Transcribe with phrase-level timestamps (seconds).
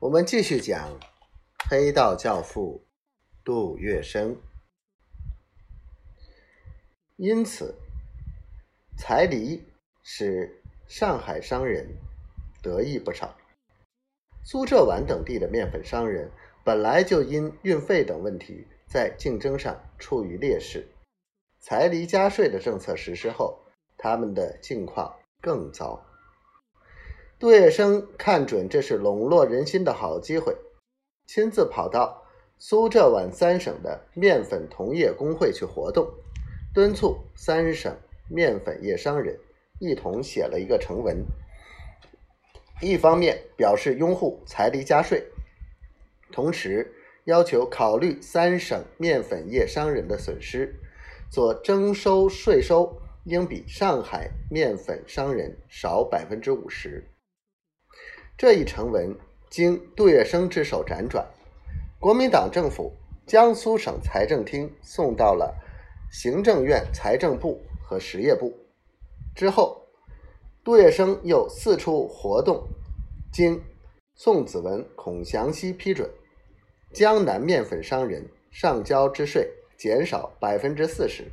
[0.00, 0.96] 我们继续讲
[1.68, 2.86] 黑道教父
[3.42, 4.36] 杜月笙。
[7.16, 7.74] 因此，
[8.96, 9.64] 彩礼
[10.04, 11.84] 使上海商人
[12.62, 13.36] 得益不少。
[14.44, 16.30] 苏浙皖等地的面粉商人
[16.64, 20.86] 本来就因运费等问题在竞争上处于劣势，
[21.58, 23.58] 彩礼加税的政策实施后，
[23.96, 26.07] 他们的境况更糟。
[27.40, 30.56] 杜月笙看准这是笼络人心的好机会，
[31.24, 32.24] 亲自跑到
[32.58, 36.12] 苏浙皖三省的面粉同业工会去活动，
[36.74, 37.96] 敦促三省
[38.28, 39.38] 面粉业商人
[39.78, 41.24] 一同写了一个成文。
[42.80, 45.24] 一方面表示拥护财离加税，
[46.32, 50.74] 同时要求考虑三省面粉业商人的损失，
[51.30, 57.08] 所征收税收应比上海面粉商人少百分之五十。
[58.38, 59.18] 这一成文
[59.50, 61.26] 经杜月笙之手辗转，
[61.98, 62.92] 国民党政府
[63.26, 65.52] 江苏省财政厅送到了
[66.12, 68.56] 行政院财政部和实业部。
[69.34, 69.84] 之后，
[70.62, 72.64] 杜月笙又四处活动，
[73.32, 73.60] 经
[74.14, 76.08] 宋子文、孔祥熙批准，
[76.92, 81.24] 江南面粉商人上交之税减少百分之四十，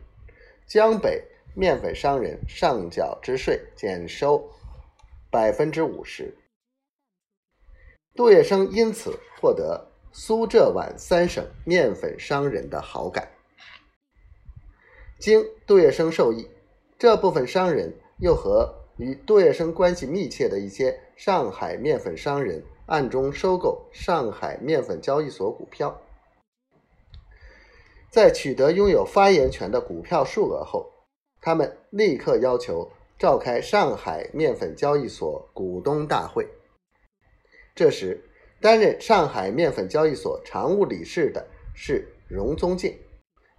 [0.65, 4.43] 江北面粉商人上缴之税减收
[5.29, 6.35] 百分之五十。
[8.15, 13.27] 杜月笙因此获得苏浙皖三省面粉商人的好感。
[15.19, 16.47] 经杜月笙授意，
[16.97, 26.01] 这部分商人又和与杜月笙关系密切的一些上海面粉商人暗中收购上海面粉交易所股票。
[28.09, 30.89] 在取得拥有发言权的股票数额后，
[31.41, 36.47] 他们立刻要求召开上海面粉交易所股东大会。
[37.75, 38.23] 这时，
[38.61, 42.97] 担任上海面粉交易所常务理事的是荣宗敬，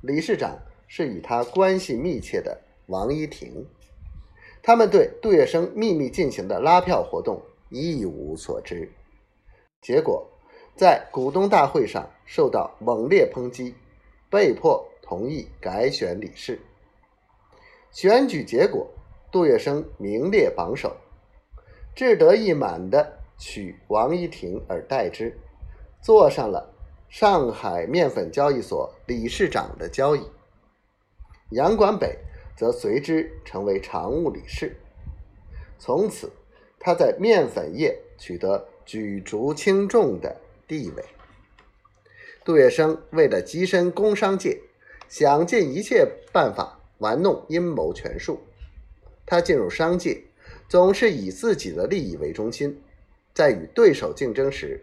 [0.00, 3.66] 理事长是与他关系密切的王一婷。
[4.62, 8.90] 他们对杜月笙秘密进行的拉票活动一无所知，
[9.82, 10.26] 结果
[10.74, 13.74] 在股东大会上受到猛烈抨击，
[14.30, 16.58] 被迫同意改选理事。
[17.92, 18.90] 选举结果，
[19.30, 20.96] 杜月笙名列榜首，
[21.94, 23.25] 志得意满的。
[23.38, 25.38] 取王一婷而代之，
[26.00, 26.72] 坐上了
[27.08, 30.22] 上海面粉交易所理事长的交椅。
[31.50, 32.18] 杨管北
[32.56, 34.76] 则随之成为常务理事。
[35.78, 36.32] 从此，
[36.78, 40.36] 他在面粉业取得举足轻重的
[40.66, 41.04] 地位。
[42.44, 44.60] 杜月笙为了跻身工商界，
[45.08, 48.40] 想尽一切办法玩弄阴谋权术。
[49.26, 50.22] 他进入商界，
[50.68, 52.80] 总是以自己的利益为中心。
[53.36, 54.82] 在与对手竞争时，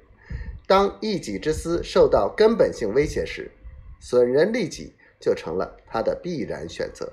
[0.67, 3.49] 当一己之私受到根本性威胁时，
[3.99, 7.11] 损人利己就成了他的必然选择。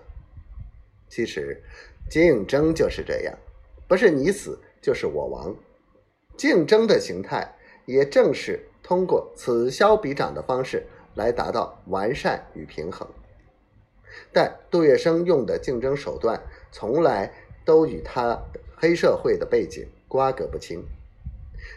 [1.08, 1.62] 其实，
[2.10, 3.38] 竞争就是这样，
[3.88, 5.56] 不是你死就是我亡。
[6.36, 10.84] 竞争的形态也正是通过此消彼长的方式
[11.14, 13.08] 来达到完善与平衡。
[14.30, 16.38] 但杜月笙用的竞争手段，
[16.70, 17.32] 从来
[17.64, 18.38] 都与他
[18.76, 20.84] 黑社会的背景瓜葛不清。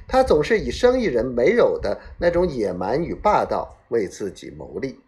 [0.07, 4.99] 他总是以生意人没有的那种野蛮与霸道为自己谋利，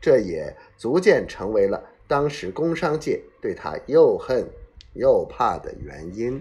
[0.00, 4.46] 这也逐渐成为了当时工商界对他又恨
[4.94, 6.40] 又怕的原因。